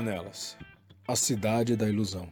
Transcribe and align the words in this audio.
Panelas, 0.00 0.56
a 1.06 1.14
cidade 1.14 1.76
da 1.76 1.86
ilusão. 1.86 2.26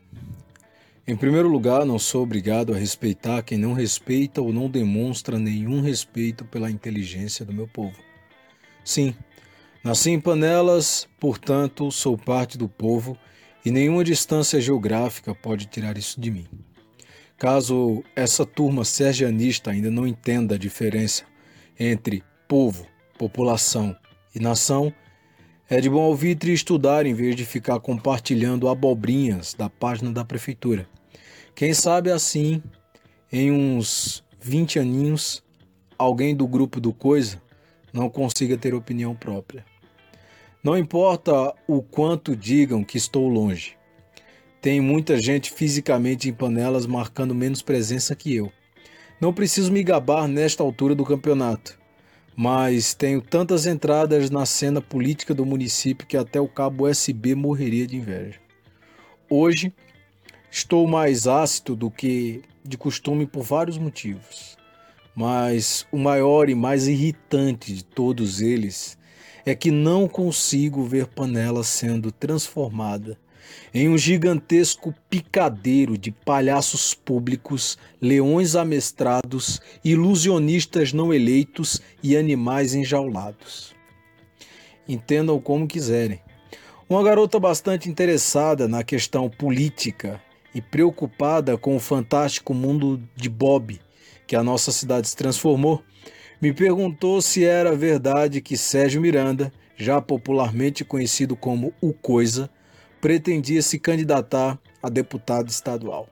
Em 1.06 1.14
primeiro 1.14 1.48
lugar, 1.48 1.84
não 1.84 1.98
sou 1.98 2.22
obrigado 2.22 2.72
a 2.72 2.78
respeitar 2.78 3.42
quem 3.42 3.58
não 3.58 3.74
respeita 3.74 4.40
ou 4.40 4.54
não 4.54 4.70
demonstra 4.70 5.38
nenhum 5.38 5.82
respeito 5.82 6.46
pela 6.46 6.70
inteligência 6.70 7.44
do 7.44 7.52
meu 7.52 7.68
povo. 7.68 7.98
Sim, 8.82 9.14
nasci 9.84 10.12
em 10.12 10.18
Panelas, 10.18 11.06
portanto, 11.20 11.92
sou 11.92 12.16
parte 12.16 12.56
do 12.56 12.70
povo 12.70 13.18
e 13.62 13.70
nenhuma 13.70 14.02
distância 14.02 14.58
geográfica 14.62 15.34
pode 15.34 15.66
tirar 15.66 15.98
isso 15.98 16.18
de 16.18 16.30
mim. 16.30 16.48
Caso 17.36 18.02
essa 18.16 18.46
turma 18.46 18.82
sergianista 18.82 19.72
ainda 19.72 19.90
não 19.90 20.06
entenda 20.06 20.54
a 20.54 20.58
diferença 20.58 21.22
entre 21.78 22.24
povo, 22.48 22.86
população 23.18 23.94
e 24.34 24.40
nação, 24.40 24.90
é 25.70 25.82
de 25.82 25.90
bom 25.90 26.00
alvitre 26.00 26.52
estudar 26.52 27.04
em 27.04 27.12
vez 27.12 27.36
de 27.36 27.44
ficar 27.44 27.78
compartilhando 27.78 28.68
abobrinhas 28.68 29.52
da 29.52 29.68
página 29.68 30.10
da 30.10 30.24
prefeitura. 30.24 30.88
Quem 31.54 31.74
sabe 31.74 32.10
assim, 32.10 32.62
em 33.30 33.50
uns 33.52 34.24
20 34.40 34.78
aninhos, 34.78 35.44
alguém 35.98 36.34
do 36.34 36.46
grupo 36.46 36.80
do 36.80 36.92
Coisa 36.92 37.40
não 37.92 38.08
consiga 38.08 38.56
ter 38.56 38.74
opinião 38.74 39.14
própria. 39.14 39.64
Não 40.64 40.76
importa 40.76 41.54
o 41.66 41.82
quanto 41.82 42.34
digam 42.34 42.82
que 42.82 42.96
estou 42.96 43.28
longe. 43.28 43.76
Tem 44.62 44.80
muita 44.80 45.18
gente 45.18 45.52
fisicamente 45.52 46.30
em 46.30 46.32
panelas 46.32 46.86
marcando 46.86 47.34
menos 47.34 47.60
presença 47.60 48.16
que 48.16 48.34
eu. 48.34 48.50
Não 49.20 49.34
preciso 49.34 49.70
me 49.70 49.82
gabar 49.82 50.26
nesta 50.26 50.62
altura 50.62 50.94
do 50.94 51.04
campeonato 51.04 51.77
mas 52.40 52.94
tenho 52.94 53.20
tantas 53.20 53.66
entradas 53.66 54.30
na 54.30 54.46
cena 54.46 54.80
política 54.80 55.34
do 55.34 55.44
município 55.44 56.06
que 56.06 56.16
até 56.16 56.40
o 56.40 56.46
cabo 56.46 56.88
USB 56.88 57.34
morreria 57.34 57.84
de 57.84 57.96
inveja. 57.96 58.38
Hoje 59.28 59.72
estou 60.48 60.86
mais 60.86 61.26
ácido 61.26 61.74
do 61.74 61.90
que 61.90 62.42
de 62.64 62.78
costume 62.78 63.26
por 63.26 63.42
vários 63.42 63.76
motivos, 63.76 64.56
mas 65.16 65.84
o 65.90 65.98
maior 65.98 66.48
e 66.48 66.54
mais 66.54 66.86
irritante 66.86 67.74
de 67.74 67.84
todos 67.84 68.40
eles 68.40 68.96
é 69.44 69.52
que 69.52 69.72
não 69.72 70.06
consigo 70.06 70.84
ver 70.84 71.08
Panela 71.08 71.64
sendo 71.64 72.12
transformada 72.12 73.18
em 73.72 73.88
um 73.88 73.98
gigantesco 73.98 74.94
picadeiro 75.08 75.96
de 75.96 76.10
palhaços 76.10 76.94
públicos, 76.94 77.78
leões 78.00 78.54
amestrados, 78.54 79.60
ilusionistas 79.84 80.92
não 80.92 81.12
eleitos 81.12 81.80
e 82.02 82.16
animais 82.16 82.74
enjaulados. 82.74 83.74
Entendam 84.88 85.40
como 85.40 85.66
quiserem. 85.66 86.20
Uma 86.88 87.02
garota 87.02 87.38
bastante 87.38 87.90
interessada 87.90 88.66
na 88.66 88.82
questão 88.82 89.28
política 89.28 90.20
e 90.54 90.62
preocupada 90.62 91.58
com 91.58 91.76
o 91.76 91.80
fantástico 91.80 92.54
mundo 92.54 93.02
de 93.14 93.28
Bob 93.28 93.78
que 94.28 94.36
a 94.36 94.42
nossa 94.44 94.70
cidade 94.70 95.08
se 95.08 95.16
transformou, 95.16 95.82
me 96.40 96.52
perguntou 96.52 97.20
se 97.22 97.44
era 97.44 97.74
verdade 97.74 98.42
que 98.42 98.58
Sérgio 98.58 99.00
Miranda, 99.00 99.50
já 99.74 100.02
popularmente 100.02 100.84
conhecido 100.84 101.34
como 101.34 101.72
o 101.80 101.94
Coisa, 101.94 102.50
pretendia 103.00 103.62
se 103.62 103.78
candidatar 103.78 104.58
a 104.82 104.88
deputado 104.88 105.48
estadual. 105.48 106.08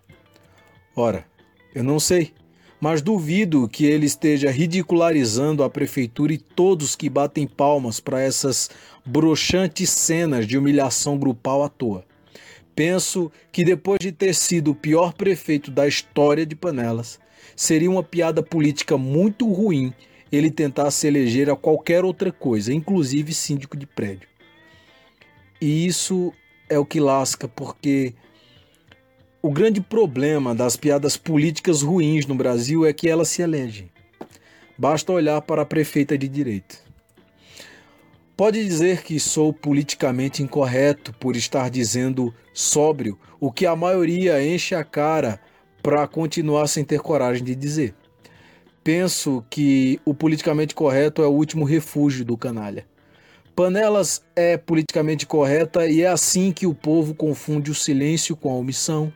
Ora, 0.95 1.27
eu 1.75 1.85
não 1.85 2.01
sei, 2.01 2.33
mas 2.81 3.03
duvido 3.03 3.69
que 3.69 3.85
ele 3.85 4.07
esteja 4.07 4.51
ridicularizando 4.51 5.63
a 5.63 5.71
prefeitura 5.71 6.33
e 6.33 6.39
todos 6.39 6.97
que 6.97 7.09
batem 7.09 7.47
palmas 7.47 8.01
para 8.01 8.21
essas 8.21 8.71
broxantes 9.05 9.91
cenas 9.91 10.47
de 10.47 10.57
humilhação 10.57 11.19
grupal 11.19 11.63
à 11.63 11.69
toa. 11.69 12.05
Penso 12.75 13.33
que 13.51 13.65
depois 13.65 13.99
de 14.01 14.13
ter 14.13 14.35
sido 14.35 14.73
o 14.73 14.75
pior 14.75 15.15
prefeito 15.15 15.71
da 15.71 15.89
história 15.89 16.45
de 16.45 16.55
Panelas, 16.55 17.19
seria 17.55 17.91
uma 17.91 18.03
piada 18.03 18.43
política 18.43 18.99
muito 18.99 19.51
ruim 19.51 19.95
ele 20.31 20.51
tentar 20.51 20.91
se 20.91 21.07
eleger 21.07 21.49
a 21.49 21.57
qualquer 21.57 22.05
outra 22.05 22.31
coisa, 22.33 22.73
inclusive 22.73 23.33
síndico 23.33 23.77
de 23.77 23.87
prédio. 23.87 24.29
E 25.61 25.87
isso 25.87 26.33
é 26.69 26.79
o 26.79 26.85
que 26.85 27.01
lasca, 27.01 27.49
porque 27.49 28.15
o 29.43 29.51
grande 29.51 29.81
problema 29.81 30.55
das 30.55 30.77
piadas 30.77 31.17
políticas 31.17 31.83
ruins 31.83 32.27
no 32.27 32.35
Brasil 32.35 32.85
é 32.85 32.93
que 32.93 33.09
elas 33.09 33.29
se 33.29 33.43
elegem. 33.43 33.91
Basta 34.77 35.13
olhar 35.13 35.41
para 35.43 35.63
a 35.63 35.67
prefeita 35.67 36.19
de 36.19 36.29
direito. 36.29 36.85
Pode 38.37 38.63
dizer 38.63 39.03
que 39.03 39.19
sou 39.19 39.53
politicamente 39.53 40.43
incorreto 40.43 41.13
por 41.15 41.37
estar 41.37 41.71
dizendo 41.71 42.35
sóbrio 42.53 43.19
o 43.41 43.51
que 43.51 43.65
a 43.65 43.75
maioria 43.75 44.45
enche 44.45 44.75
a 44.75 44.85
cara 44.85 45.41
para 45.83 46.07
continuar 46.07 46.67
sem 46.67 46.85
ter 46.85 47.01
coragem 47.01 47.45
de 47.45 47.55
dizer. 47.55 47.95
Penso 48.85 49.45
que 49.49 49.99
o 50.05 50.13
politicamente 50.13 50.75
correto 50.75 51.23
é 51.23 51.27
o 51.27 51.33
último 51.33 51.65
refúgio 51.65 52.25
do 52.25 52.37
canalha. 52.37 52.87
Panelas 53.57 54.23
é 54.37 54.59
politicamente 54.59 55.25
correta 55.25 55.87
e 55.87 56.03
é 56.03 56.07
assim 56.07 56.53
que 56.53 56.67
o 56.67 56.75
povo 56.75 57.15
confunde 57.15 57.71
o 57.71 57.75
silêncio 57.75 58.37
com 58.37 58.51
a 58.51 58.55
omissão, 58.55 59.11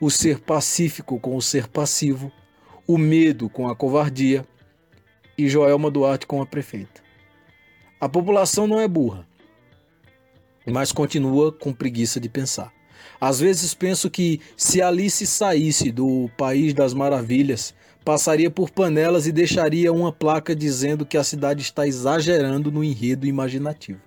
o 0.00 0.10
ser 0.10 0.40
pacífico 0.40 1.20
com 1.20 1.36
o 1.36 1.42
ser 1.42 1.68
passivo, 1.68 2.32
o 2.86 2.96
medo 2.96 3.50
com 3.50 3.68
a 3.68 3.76
covardia 3.76 4.48
e 5.36 5.50
Joelma 5.50 5.90
Duarte 5.90 6.26
com 6.26 6.40
a 6.40 6.46
prefeita. 6.46 7.02
A 8.00 8.08
população 8.08 8.66
não 8.66 8.80
é 8.80 8.88
burra, 8.88 9.28
mas 10.66 10.90
continua 10.90 11.52
com 11.52 11.70
preguiça 11.70 12.18
de 12.18 12.30
pensar. 12.30 12.72
Às 13.20 13.38
vezes 13.38 13.74
penso 13.74 14.08
que 14.08 14.40
se 14.56 14.80
Alice 14.80 15.26
saísse 15.26 15.92
do 15.92 16.30
País 16.38 16.72
das 16.72 16.94
Maravilhas 16.94 17.74
passaria 18.04 18.50
por 18.50 18.70
panelas 18.70 19.26
e 19.26 19.32
deixaria 19.32 19.92
uma 19.92 20.12
placa 20.12 20.54
dizendo 20.54 21.06
que 21.06 21.16
a 21.16 21.24
cidade 21.24 21.62
está 21.62 21.86
exagerando 21.86 22.70
no 22.70 22.84
enredo 22.84 23.26
imaginativo. 23.26 24.00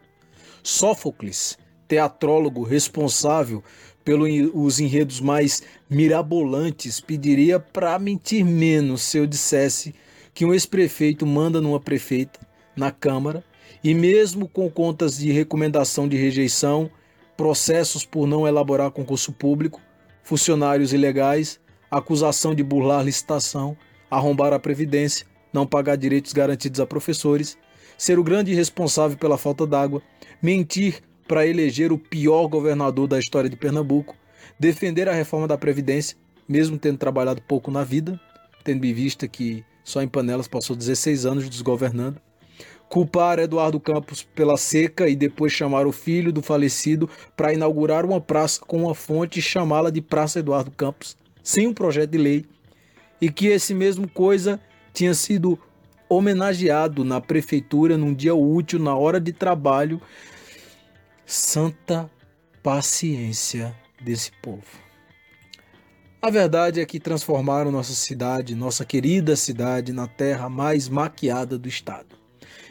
Sófocles, 0.61 1.57
teatrólogo 1.87 2.63
responsável 2.63 3.63
pelos 4.03 4.79
enredos 4.79 5.19
mais 5.19 5.63
mirabolantes, 5.89 7.01
pediria 7.01 7.59
para 7.59 7.97
mentir 7.97 8.45
menos 8.45 9.01
se 9.01 9.17
eu 9.17 9.25
dissesse 9.25 9.95
que 10.33 10.45
um 10.45 10.53
ex-prefeito 10.53 11.25
manda 11.25 11.59
numa 11.59 11.79
prefeita, 11.79 12.39
na 12.75 12.91
Câmara, 12.91 13.43
e 13.83 13.93
mesmo 13.93 14.47
com 14.47 14.69
contas 14.69 15.17
de 15.17 15.31
recomendação 15.31 16.07
de 16.07 16.15
rejeição, 16.15 16.89
processos 17.35 18.05
por 18.05 18.27
não 18.27 18.47
elaborar 18.47 18.91
concurso 18.91 19.33
público, 19.33 19.81
funcionários 20.23 20.93
ilegais, 20.93 21.59
acusação 21.89 22.53
de 22.53 22.63
burlar 22.63 23.03
licitação, 23.03 23.77
arrombar 24.09 24.53
a 24.53 24.59
Previdência, 24.59 25.25
não 25.51 25.65
pagar 25.65 25.95
direitos 25.95 26.33
garantidos 26.33 26.79
a 26.79 26.85
professores, 26.85 27.57
ser 27.97 28.19
o 28.19 28.23
grande 28.23 28.53
responsável 28.53 29.17
pela 29.17 29.37
falta 29.37 29.65
d'água, 29.65 30.01
mentir 30.41 31.01
para 31.27 31.45
eleger 31.45 31.91
o 31.91 31.97
pior 31.97 32.47
governador 32.47 33.07
da 33.07 33.19
história 33.19 33.49
de 33.49 33.55
Pernambuco, 33.55 34.15
defender 34.59 35.09
a 35.09 35.13
reforma 35.13 35.47
da 35.47 35.57
Previdência, 35.57 36.17
mesmo 36.47 36.77
tendo 36.77 36.97
trabalhado 36.97 37.41
pouco 37.41 37.69
na 37.71 37.83
vida, 37.83 38.19
tendo 38.63 38.85
em 38.85 38.93
vista 38.93 39.27
que 39.27 39.63
só 39.83 40.01
em 40.01 40.07
Panelas 40.07 40.47
passou 40.47 40.75
16 40.75 41.25
anos 41.25 41.49
desgovernando, 41.49 42.21
culpar 42.89 43.39
Eduardo 43.39 43.79
Campos 43.79 44.23
pela 44.23 44.57
seca 44.57 45.09
e 45.09 45.15
depois 45.15 45.51
chamar 45.51 45.85
o 45.85 45.91
filho 45.91 46.31
do 46.31 46.41
falecido 46.41 47.09
para 47.35 47.53
inaugurar 47.53 48.05
uma 48.05 48.21
praça 48.21 48.61
com 48.61 48.83
uma 48.83 48.95
fonte 48.95 49.39
e 49.39 49.41
chamá-la 49.41 49.89
de 49.89 50.01
Praça 50.01 50.39
Eduardo 50.39 50.71
Campos, 50.71 51.17
sem 51.47 51.65
um 51.65 51.73
projeto 51.73 52.09
de 52.09 52.17
lei, 52.17 52.45
e 53.21 53.31
que 53.31 53.47
esse 53.47 53.73
mesmo 53.73 54.05
coisa 54.05 54.59
tinha 54.93 55.13
sido 55.13 55.57
homenageado 56.09 57.05
na 57.05 57.21
prefeitura 57.21 57.97
num 57.97 58.13
dia 58.13 58.35
útil, 58.35 58.77
na 58.79 58.97
hora 58.97 59.17
de 59.17 59.31
trabalho. 59.31 60.01
Santa 61.25 62.11
paciência 62.61 63.73
desse 64.01 64.29
povo. 64.41 64.65
A 66.21 66.29
verdade 66.29 66.81
é 66.81 66.85
que 66.85 66.99
transformaram 66.99 67.71
nossa 67.71 67.93
cidade, 67.93 68.53
nossa 68.53 68.83
querida 68.83 69.33
cidade, 69.37 69.93
na 69.93 70.05
terra 70.05 70.49
mais 70.49 70.89
maquiada 70.89 71.57
do 71.57 71.69
estado. 71.69 72.17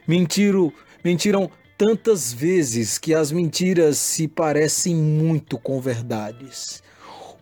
Mentiram, 0.06 0.70
mentiram 1.02 1.50
tantas 1.78 2.30
vezes 2.30 2.98
que 2.98 3.14
as 3.14 3.32
mentiras 3.32 3.96
se 3.96 4.28
parecem 4.28 4.94
muito 4.94 5.56
com 5.56 5.80
verdades. 5.80 6.84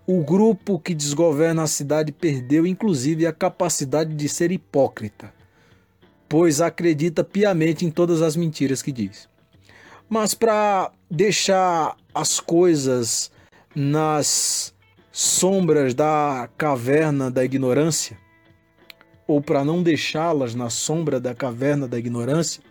O 0.06 0.22
grupo 0.22 0.78
que 0.78 0.94
desgoverna 0.94 1.62
a 1.62 1.66
cidade 1.66 2.12
perdeu 2.12 2.66
inclusive 2.66 3.26
a 3.26 3.32
capacidade 3.32 4.14
de 4.14 4.28
ser 4.28 4.52
hipócrita, 4.52 5.32
pois 6.28 6.60
acredita 6.60 7.24
piamente 7.24 7.86
em 7.86 7.90
todas 7.90 8.20
as 8.20 8.36
mentiras 8.36 8.82
que 8.82 8.92
diz. 8.92 9.26
Mas 10.06 10.34
para 10.34 10.92
deixar 11.10 11.96
as 12.14 12.38
coisas 12.38 13.30
nas 13.74 14.74
sombras 15.10 15.94
da 15.94 16.50
caverna 16.58 17.30
da 17.30 17.42
ignorância, 17.42 18.18
ou 19.26 19.40
para 19.40 19.64
não 19.64 19.82
deixá-las 19.82 20.54
na 20.54 20.68
sombra 20.68 21.18
da 21.18 21.34
caverna 21.34 21.88
da 21.88 21.98
ignorância, 21.98 22.62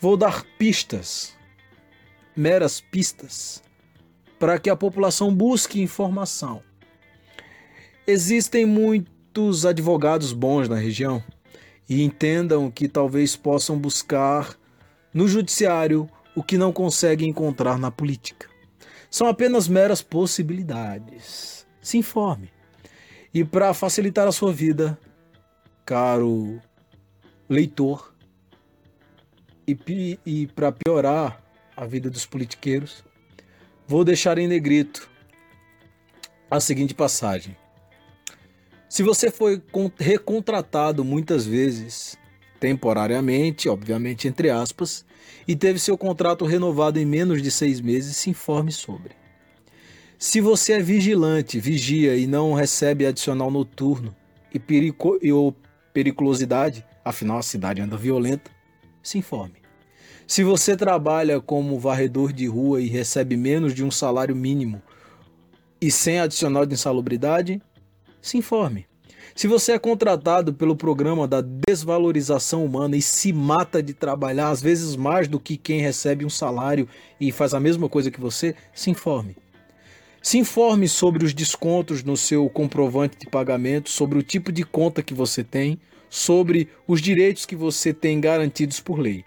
vou 0.00 0.16
dar 0.16 0.42
pistas, 0.56 1.34
meras 2.34 2.80
pistas, 2.80 3.62
para 4.38 4.58
que 4.58 4.70
a 4.70 4.76
população 4.76 5.34
busque 5.34 5.80
informação. 5.80 6.62
Existem 8.06 8.64
muitos 8.64 9.66
advogados 9.66 10.32
bons 10.32 10.68
na 10.68 10.76
região 10.76 11.22
e 11.88 12.02
entendam 12.02 12.70
que 12.70 12.88
talvez 12.88 13.36
possam 13.36 13.78
buscar 13.78 14.56
no 15.12 15.26
judiciário 15.26 16.08
o 16.34 16.42
que 16.42 16.58
não 16.58 16.72
conseguem 16.72 17.30
encontrar 17.30 17.78
na 17.78 17.90
política. 17.90 18.48
São 19.10 19.26
apenas 19.26 19.68
meras 19.68 20.02
possibilidades. 20.02 21.66
Se 21.80 21.96
informe. 21.96 22.50
E 23.32 23.44
para 23.44 23.72
facilitar 23.72 24.26
a 24.26 24.32
sua 24.32 24.52
vida, 24.52 24.98
caro 25.84 26.60
leitor, 27.48 28.12
e, 29.66 30.18
e 30.24 30.46
para 30.48 30.72
piorar 30.72 31.42
a 31.76 31.84
vida 31.84 32.08
dos 32.08 32.24
politiqueiros, 32.24 33.04
vou 33.86 34.04
deixar 34.04 34.38
em 34.38 34.48
negrito 34.48 35.08
a 36.50 36.60
seguinte 36.60 36.94
passagem. 36.94 37.56
Se 38.88 39.02
você 39.02 39.30
foi 39.30 39.62
recontratado 39.98 41.04
muitas 41.04 41.46
vezes, 41.46 42.16
temporariamente, 42.58 43.68
obviamente 43.68 44.28
entre 44.28 44.50
aspas, 44.50 45.04
e 45.46 45.54
teve 45.54 45.78
seu 45.78 45.96
contrato 45.98 46.44
renovado 46.44 46.98
em 46.98 47.04
menos 47.04 47.42
de 47.42 47.50
seis 47.50 47.80
meses, 47.80 48.16
se 48.16 48.30
informe 48.30 48.72
sobre. 48.72 49.12
Se 50.18 50.40
você 50.40 50.74
é 50.74 50.80
vigilante, 50.80 51.60
vigia 51.60 52.16
e 52.16 52.26
não 52.26 52.54
recebe 52.54 53.04
adicional 53.04 53.50
noturno 53.50 54.16
e, 54.52 54.58
perico, 54.58 55.18
e 55.20 55.30
ou 55.30 55.54
periculosidade, 55.92 56.84
afinal 57.04 57.38
a 57.38 57.42
cidade 57.42 57.82
anda 57.82 57.96
violenta, 57.96 58.50
se 59.02 59.18
informe. 59.18 59.65
Se 60.26 60.42
você 60.42 60.76
trabalha 60.76 61.40
como 61.40 61.78
varredor 61.78 62.32
de 62.32 62.46
rua 62.46 62.82
e 62.82 62.88
recebe 62.88 63.36
menos 63.36 63.72
de 63.72 63.84
um 63.84 63.92
salário 63.92 64.34
mínimo 64.34 64.82
e 65.80 65.88
sem 65.88 66.18
adicional 66.18 66.66
de 66.66 66.74
insalubridade, 66.74 67.62
se 68.20 68.36
informe. 68.36 68.86
Se 69.36 69.46
você 69.46 69.72
é 69.72 69.78
contratado 69.78 70.52
pelo 70.52 70.74
programa 70.74 71.28
da 71.28 71.40
desvalorização 71.40 72.64
humana 72.64 72.96
e 72.96 73.02
se 73.02 73.32
mata 73.32 73.80
de 73.80 73.94
trabalhar, 73.94 74.48
às 74.48 74.60
vezes 74.60 74.96
mais 74.96 75.28
do 75.28 75.38
que 75.38 75.56
quem 75.56 75.80
recebe 75.80 76.24
um 76.24 76.30
salário 76.30 76.88
e 77.20 77.30
faz 77.30 77.54
a 77.54 77.60
mesma 77.60 77.88
coisa 77.88 78.10
que 78.10 78.20
você, 78.20 78.56
se 78.74 78.90
informe. 78.90 79.36
Se 80.20 80.38
informe 80.38 80.88
sobre 80.88 81.24
os 81.24 81.32
descontos 81.32 82.02
no 82.02 82.16
seu 82.16 82.48
comprovante 82.50 83.16
de 83.16 83.30
pagamento, 83.30 83.90
sobre 83.90 84.18
o 84.18 84.22
tipo 84.24 84.50
de 84.50 84.64
conta 84.64 85.04
que 85.04 85.14
você 85.14 85.44
tem, 85.44 85.78
sobre 86.10 86.68
os 86.88 87.00
direitos 87.00 87.46
que 87.46 87.54
você 87.54 87.94
tem 87.94 88.20
garantidos 88.20 88.80
por 88.80 88.98
lei. 88.98 89.24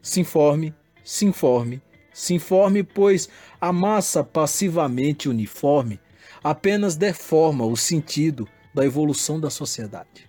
Se 0.00 0.20
informe, 0.20 0.74
se 1.04 1.24
informe, 1.26 1.82
se 2.12 2.34
informe, 2.34 2.82
pois 2.82 3.28
a 3.60 3.72
massa 3.72 4.24
passivamente 4.24 5.28
uniforme 5.28 6.00
apenas 6.42 6.96
deforma 6.96 7.64
o 7.64 7.76
sentido 7.76 8.48
da 8.74 8.84
evolução 8.84 9.40
da 9.40 9.50
sociedade. 9.50 10.28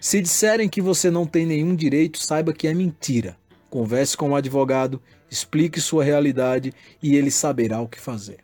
Se 0.00 0.20
disserem 0.20 0.68
que 0.68 0.80
você 0.80 1.10
não 1.10 1.26
tem 1.26 1.44
nenhum 1.44 1.74
direito, 1.74 2.18
saiba 2.18 2.52
que 2.52 2.66
é 2.66 2.74
mentira. 2.74 3.36
Converse 3.68 4.16
com 4.16 4.28
o 4.28 4.30
um 4.30 4.36
advogado, 4.36 5.00
explique 5.30 5.80
sua 5.80 6.02
realidade 6.02 6.72
e 7.02 7.14
ele 7.14 7.30
saberá 7.30 7.80
o 7.80 7.88
que 7.88 8.00
fazer. 8.00 8.38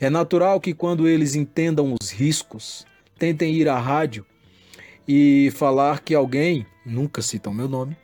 É 0.00 0.08
natural 0.08 0.60
que 0.60 0.72
quando 0.72 1.06
eles 1.06 1.34
entendam 1.34 1.94
os 2.00 2.10
riscos, 2.10 2.86
tentem 3.18 3.54
ir 3.54 3.68
à 3.68 3.78
rádio 3.78 4.24
e 5.06 5.52
falar 5.54 6.00
que 6.00 6.14
alguém, 6.14 6.66
nunca 6.84 7.20
citam 7.20 7.52
meu 7.52 7.68
nome, 7.68 7.96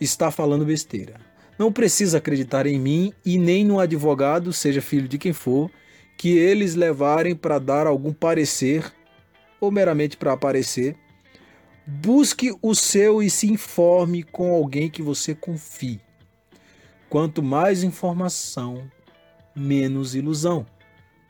está 0.00 0.30
falando 0.30 0.64
besteira. 0.64 1.27
Não 1.58 1.72
precisa 1.72 2.18
acreditar 2.18 2.66
em 2.66 2.78
mim 2.78 3.12
e 3.24 3.36
nem 3.36 3.64
no 3.64 3.80
advogado, 3.80 4.52
seja 4.52 4.80
filho 4.80 5.08
de 5.08 5.18
quem 5.18 5.32
for, 5.32 5.70
que 6.16 6.36
eles 6.36 6.74
levarem 6.74 7.34
para 7.34 7.58
dar 7.58 7.86
algum 7.86 8.12
parecer 8.12 8.92
ou 9.60 9.70
meramente 9.70 10.16
para 10.16 10.32
aparecer. 10.32 10.96
Busque 11.84 12.54
o 12.62 12.74
seu 12.74 13.22
e 13.22 13.28
se 13.28 13.50
informe 13.50 14.22
com 14.22 14.52
alguém 14.52 14.88
que 14.88 15.02
você 15.02 15.34
confie. 15.34 16.00
Quanto 17.08 17.42
mais 17.42 17.82
informação, 17.82 18.88
menos 19.56 20.14
ilusão. 20.14 20.66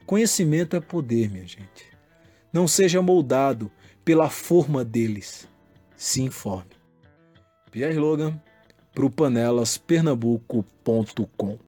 Conhecimento 0.05 0.75
é 0.75 0.81
poder, 0.81 1.31
minha 1.31 1.47
gente. 1.47 1.87
Não 2.53 2.67
seja 2.67 3.01
moldado 3.01 3.71
pela 4.05 4.29
forma 4.29 4.85
deles. 4.85 5.47
Se 5.97 6.23
informe. 6.23 6.77
Pierre 7.71 7.99
Logan 7.99 8.41
para 8.99 9.07
o 9.07 9.11
panelaspernambuco.com. 9.11 11.59